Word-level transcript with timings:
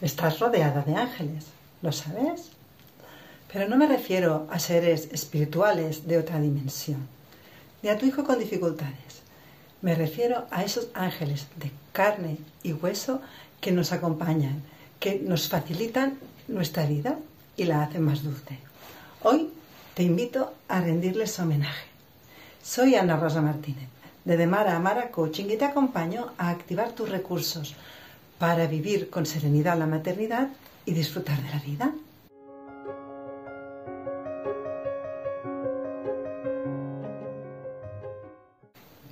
Estás 0.00 0.38
rodeada 0.38 0.82
de 0.82 0.94
ángeles, 0.94 1.46
¿lo 1.82 1.90
sabes? 1.90 2.50
Pero 3.52 3.68
no 3.68 3.76
me 3.76 3.88
refiero 3.88 4.46
a 4.48 4.60
seres 4.60 5.08
espirituales 5.10 6.06
de 6.06 6.18
otra 6.18 6.38
dimensión, 6.38 7.08
ni 7.82 7.88
a 7.88 7.98
tu 7.98 8.06
hijo 8.06 8.22
con 8.22 8.38
dificultades. 8.38 9.22
Me 9.82 9.96
refiero 9.96 10.46
a 10.52 10.62
esos 10.62 10.86
ángeles 10.94 11.48
de 11.56 11.72
carne 11.92 12.38
y 12.62 12.74
hueso 12.74 13.20
que 13.60 13.72
nos 13.72 13.90
acompañan, 13.90 14.62
que 15.00 15.18
nos 15.18 15.48
facilitan 15.48 16.16
nuestra 16.46 16.86
vida 16.86 17.18
y 17.56 17.64
la 17.64 17.82
hacen 17.82 18.02
más 18.02 18.22
dulce. 18.22 18.56
Hoy 19.24 19.50
te 19.94 20.04
invito 20.04 20.54
a 20.68 20.80
rendirles 20.80 21.40
homenaje. 21.40 21.88
Soy 22.62 22.94
Ana 22.94 23.16
Rosa 23.16 23.42
Martínez, 23.42 23.88
de 24.24 24.36
Demara 24.36 24.76
a 24.76 24.78
Mara 24.78 25.10
Coaching, 25.10 25.46
y 25.46 25.56
te 25.56 25.64
acompaño 25.64 26.34
a 26.38 26.50
activar 26.50 26.92
tus 26.92 27.08
recursos 27.08 27.74
para 28.38 28.66
vivir 28.66 29.10
con 29.10 29.26
serenidad 29.26 29.78
la 29.78 29.86
maternidad 29.86 30.48
y 30.84 30.92
disfrutar 30.92 31.42
de 31.42 31.50
la 31.50 31.58
vida. 31.58 31.92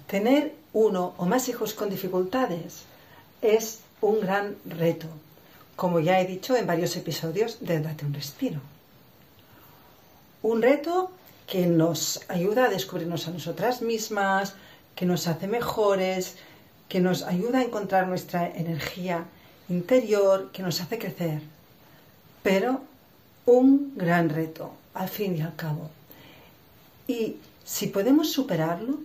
Tener 0.06 0.54
uno 0.72 1.14
o 1.18 1.26
más 1.26 1.48
hijos 1.48 1.74
con 1.74 1.90
dificultades 1.90 2.84
es 3.42 3.80
un 4.00 4.20
gran 4.20 4.56
reto, 4.64 5.08
como 5.74 6.00
ya 6.00 6.20
he 6.20 6.26
dicho 6.26 6.56
en 6.56 6.66
varios 6.66 6.96
episodios 6.96 7.58
de 7.60 7.80
Date 7.80 8.06
un 8.06 8.14
respiro. 8.14 8.60
Un 10.42 10.62
reto 10.62 11.10
que 11.46 11.66
nos 11.66 12.20
ayuda 12.28 12.66
a 12.66 12.68
descubrirnos 12.68 13.26
a 13.26 13.32
nosotras 13.32 13.82
mismas, 13.82 14.54
que 14.94 15.06
nos 15.06 15.26
hace 15.26 15.48
mejores, 15.48 16.36
que 16.88 17.00
nos 17.00 17.22
ayuda 17.22 17.58
a 17.58 17.64
encontrar 17.64 18.06
nuestra 18.06 18.48
energía 18.48 19.24
interior, 19.68 20.50
que 20.52 20.62
nos 20.62 20.80
hace 20.80 20.98
crecer. 20.98 21.40
Pero 22.42 22.80
un 23.44 23.92
gran 23.96 24.28
reto, 24.28 24.72
al 24.94 25.08
fin 25.08 25.36
y 25.36 25.42
al 25.42 25.56
cabo. 25.56 25.90
Y 27.08 27.36
si 27.64 27.88
podemos 27.88 28.32
superarlo, 28.32 28.98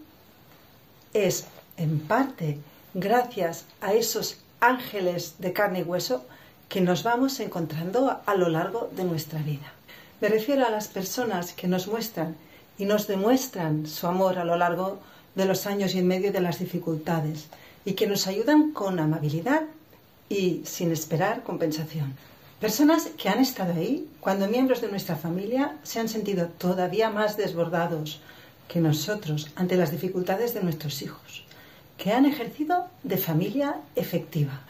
es 1.14 1.46
en 1.78 2.00
parte 2.00 2.60
gracias 2.94 3.66
a 3.82 3.94
esos 3.94 4.38
ángeles 4.60 5.36
de 5.40 5.54
carne 5.54 5.80
y 5.80 5.84
hueso 5.84 6.24
que 6.70 6.82
nos 6.82 7.04
vamos 7.04 7.40
encontrando 7.40 8.22
a 8.26 8.36
lo 8.36 8.50
largo 8.50 8.90
de 8.96 9.04
nuestra 9.04 9.42
vida. 9.42 9.74
Me 10.22 10.30
refiero 10.30 10.66
a 10.66 10.70
las 10.70 10.88
personas 10.88 11.54
que 11.54 11.68
nos 11.68 11.88
muestran 11.88 12.36
y 12.78 12.86
nos 12.86 13.08
demuestran 13.08 13.88
su 13.88 14.08
amor 14.08 14.38
a 14.38 14.46
lo 14.46 14.56
largo 14.56 15.00
de 15.36 15.46
los 15.46 15.66
años 15.66 15.96
y 15.96 16.00
en 16.00 16.08
medio 16.08 16.32
de 16.32 16.42
las 16.42 16.60
dificultades 16.60 17.48
y 17.86 17.94
que 17.94 18.08
nos 18.08 18.28
ayudan 18.28 18.72
con 18.72 19.00
amabilidad 19.00 19.64
y 20.30 20.62
sin 20.66 20.92
esperar 20.92 21.44
compensación. 21.44 22.16
Personas 22.60 23.10
que 23.18 23.28
han 23.28 23.40
estado 23.40 23.74
ahí 23.74 24.08
cuando 24.20 24.48
miembros 24.48 24.82
de 24.82 24.90
nuestra 24.90 25.16
familia 25.16 25.78
se 25.84 26.00
han 26.00 26.08
sentido 26.08 26.48
todavía 26.48 27.10
más 27.10 27.36
desbordados 27.36 28.22
que 28.68 28.80
nosotros 28.80 29.50
ante 29.56 29.76
las 29.76 29.92
dificultades 29.92 30.54
de 30.54 30.64
nuestros 30.64 31.02
hijos, 31.02 31.44
que 31.98 32.14
han 32.14 32.26
ejercido 32.26 32.86
de 33.04 33.18
familia 33.18 33.78
efectiva 33.96 34.62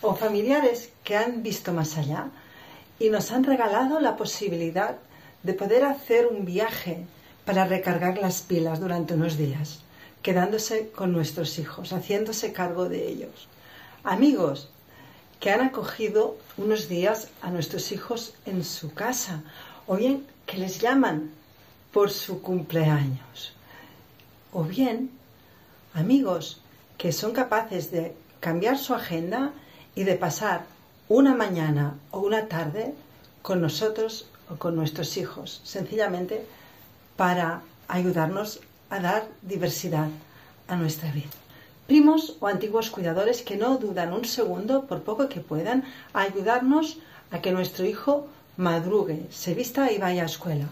o 0.00 0.14
familiares 0.14 0.90
que 1.04 1.16
han 1.16 1.42
visto 1.42 1.72
más 1.72 1.98
allá 1.98 2.30
y 2.98 3.10
nos 3.10 3.32
han 3.32 3.44
regalado 3.44 4.00
la 4.00 4.16
posibilidad 4.16 4.96
de 5.42 5.54
poder 5.54 5.84
hacer 5.84 6.26
un 6.26 6.44
viaje 6.44 7.04
para 7.44 7.64
recargar 7.64 8.18
las 8.18 8.42
pilas 8.42 8.78
durante 8.78 9.14
unos 9.14 9.36
días, 9.36 9.80
quedándose 10.22 10.90
con 10.90 11.12
nuestros 11.12 11.58
hijos, 11.58 11.92
haciéndose 11.92 12.52
cargo 12.52 12.88
de 12.88 13.08
ellos. 13.08 13.48
Amigos 14.04 14.68
que 15.40 15.50
han 15.50 15.62
acogido 15.62 16.36
unos 16.58 16.88
días 16.88 17.28
a 17.40 17.50
nuestros 17.50 17.92
hijos 17.92 18.34
en 18.44 18.62
su 18.64 18.92
casa, 18.92 19.42
o 19.86 19.96
bien 19.96 20.26
que 20.46 20.58
les 20.58 20.80
llaman 20.80 21.30
por 21.92 22.10
su 22.10 22.42
cumpleaños, 22.42 23.54
o 24.52 24.64
bien 24.64 25.10
amigos 25.94 26.60
que 26.98 27.12
son 27.12 27.32
capaces 27.32 27.90
de 27.90 28.14
cambiar 28.40 28.78
su 28.78 28.94
agenda 28.94 29.52
y 29.94 30.04
de 30.04 30.16
pasar 30.16 30.66
una 31.08 31.34
mañana 31.34 31.98
o 32.10 32.20
una 32.20 32.46
tarde 32.46 32.94
con 33.42 33.60
nosotros 33.60 34.26
o 34.50 34.56
con 34.56 34.76
nuestros 34.76 35.16
hijos, 35.16 35.62
sencillamente 35.64 36.44
para 37.16 37.62
ayudarnos 37.88 38.60
a 38.90 39.00
dar 39.00 39.28
diversidad 39.42 40.08
a 40.68 40.76
nuestra 40.76 41.10
vida. 41.12 41.30
Primos 41.86 42.36
o 42.40 42.46
antiguos 42.46 42.90
cuidadores 42.90 43.42
que 43.42 43.56
no 43.56 43.78
dudan 43.78 44.12
un 44.12 44.24
segundo, 44.24 44.86
por 44.86 45.02
poco 45.02 45.28
que 45.28 45.40
puedan, 45.40 45.84
a 46.12 46.20
ayudarnos 46.22 46.98
a 47.30 47.40
que 47.40 47.52
nuestro 47.52 47.84
hijo 47.84 48.28
madrugue, 48.56 49.26
se 49.30 49.54
vista 49.54 49.90
y 49.90 49.98
vaya 49.98 50.22
a 50.22 50.26
escuela. 50.26 50.68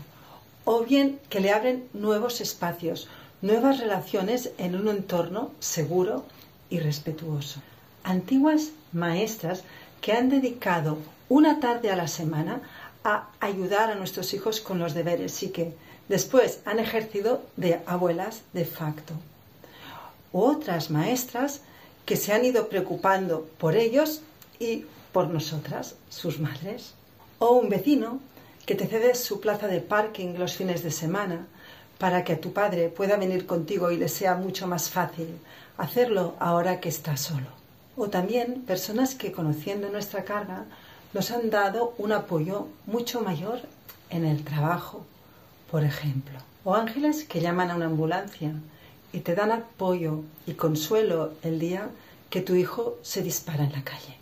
O 0.64 0.84
bien 0.84 1.18
que 1.30 1.40
le 1.40 1.52
abren 1.52 1.88
nuevos 1.92 2.40
espacios, 2.40 3.08
nuevas 3.40 3.80
relaciones 3.80 4.50
en 4.58 4.76
un 4.76 4.88
entorno 4.88 5.50
seguro 5.60 6.24
y 6.70 6.80
respetuoso. 6.80 7.60
Antiguas 8.04 8.70
maestras 8.92 9.64
que 10.00 10.12
han 10.12 10.28
dedicado 10.28 10.98
una 11.28 11.60
tarde 11.60 11.90
a 11.90 11.96
la 11.96 12.08
semana 12.08 12.60
a 13.08 13.28
ayudar 13.40 13.90
a 13.90 13.94
nuestros 13.94 14.34
hijos 14.34 14.60
con 14.60 14.78
los 14.78 14.94
deberes 14.94 15.42
y 15.42 15.50
que 15.50 15.74
después 16.08 16.60
han 16.64 16.78
ejercido 16.78 17.42
de 17.56 17.80
abuelas 17.86 18.42
de 18.52 18.64
facto. 18.64 19.14
Otras 20.32 20.90
maestras 20.90 21.62
que 22.04 22.16
se 22.16 22.32
han 22.32 22.44
ido 22.44 22.68
preocupando 22.68 23.48
por 23.58 23.76
ellos 23.76 24.22
y 24.58 24.84
por 25.12 25.28
nosotras, 25.28 25.94
sus 26.10 26.38
madres. 26.38 26.94
O 27.38 27.52
un 27.52 27.68
vecino 27.68 28.20
que 28.66 28.74
te 28.74 28.86
cede 28.86 29.14
su 29.14 29.40
plaza 29.40 29.68
de 29.68 29.80
parking 29.80 30.34
los 30.38 30.54
fines 30.54 30.82
de 30.82 30.90
semana 30.90 31.46
para 31.98 32.24
que 32.24 32.36
tu 32.36 32.52
padre 32.52 32.88
pueda 32.88 33.16
venir 33.16 33.46
contigo 33.46 33.90
y 33.90 33.96
le 33.96 34.08
sea 34.08 34.34
mucho 34.34 34.66
más 34.66 34.90
fácil 34.90 35.28
hacerlo 35.76 36.34
ahora 36.38 36.80
que 36.80 36.88
está 36.88 37.16
solo 37.16 37.58
o 37.98 38.08
también 38.08 38.62
personas 38.62 39.16
que 39.16 39.32
conociendo 39.32 39.90
nuestra 39.90 40.24
carga 40.24 40.64
nos 41.12 41.30
han 41.30 41.50
dado 41.50 41.94
un 41.98 42.12
apoyo 42.12 42.68
mucho 42.86 43.20
mayor 43.20 43.60
en 44.10 44.24
el 44.24 44.44
trabajo, 44.44 45.04
por 45.70 45.84
ejemplo. 45.84 46.38
O 46.64 46.74
ángeles 46.74 47.24
que 47.24 47.40
llaman 47.40 47.70
a 47.70 47.76
una 47.76 47.86
ambulancia 47.86 48.52
y 49.12 49.20
te 49.20 49.34
dan 49.34 49.52
apoyo 49.52 50.22
y 50.46 50.52
consuelo 50.52 51.32
el 51.42 51.58
día 51.58 51.88
que 52.30 52.42
tu 52.42 52.54
hijo 52.54 52.98
se 53.02 53.22
dispara 53.22 53.64
en 53.64 53.72
la 53.72 53.84
calle. 53.84 54.16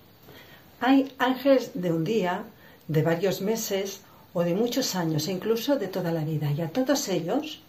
Hay 0.81 1.13
ángeles 1.19 1.73
de 1.75 1.93
un 1.93 2.05
día, 2.05 2.45
de 2.87 3.03
varios 3.03 3.41
meses 3.41 4.03
o 4.33 4.45
de 4.45 4.55
muchos 4.55 4.95
años 4.95 5.27
e 5.27 5.33
incluso 5.33 5.77
de 5.77 5.89
toda 5.89 6.13
la 6.13 6.23
vida. 6.23 6.53
Y 6.53 6.61
a 6.61 6.69
todos 6.69 7.09
ellos, 7.09 7.61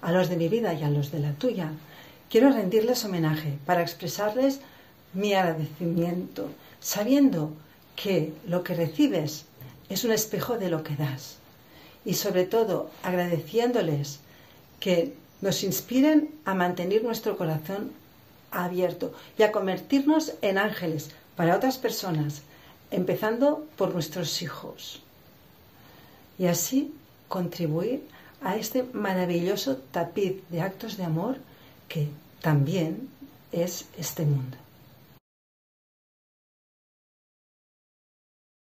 a 0.00 0.12
los 0.12 0.28
de 0.28 0.36
mi 0.36 0.48
vida 0.48 0.72
y 0.72 0.82
a 0.82 0.90
los 0.90 1.10
de 1.10 1.18
la 1.18 1.32
tuya, 1.32 1.72
quiero 2.30 2.50
rendirles 2.50 3.04
homenaje 3.04 3.58
para 3.66 3.82
expresarles 3.82 4.60
mi 5.12 5.34
agradecimiento, 5.34 6.48
sabiendo 6.80 7.52
que 7.96 8.32
lo 8.46 8.62
que 8.62 8.74
recibes 8.74 9.44
es 9.88 10.04
un 10.04 10.12
espejo 10.12 10.58
de 10.58 10.68
lo 10.68 10.82
que 10.82 10.96
das. 10.96 11.36
Y 12.04 12.14
sobre 12.14 12.44
todo 12.44 12.90
agradeciéndoles 13.02 14.20
que 14.80 15.14
nos 15.40 15.62
inspiren 15.62 16.30
a 16.44 16.54
mantener 16.54 17.02
nuestro 17.02 17.36
corazón 17.36 17.92
abierto 18.50 19.12
y 19.38 19.42
a 19.42 19.52
convertirnos 19.52 20.32
en 20.42 20.58
ángeles 20.58 21.10
para 21.36 21.56
otras 21.56 21.78
personas, 21.78 22.42
empezando 22.90 23.66
por 23.76 23.92
nuestros 23.92 24.42
hijos. 24.42 25.02
Y 26.38 26.46
así 26.46 26.94
contribuir 27.28 28.06
a 28.42 28.56
este 28.56 28.84
maravilloso 28.92 29.76
tapiz 29.90 30.34
de 30.50 30.60
actos 30.60 30.96
de 30.96 31.04
amor 31.04 31.38
que 31.88 32.08
también 32.40 33.08
es 33.52 33.86
este 33.98 34.24
mundo. 34.24 34.63